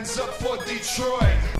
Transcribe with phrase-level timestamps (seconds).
[0.00, 1.59] hands up for Detroit.